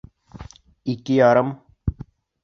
[0.93, 1.51] Ике ярым!..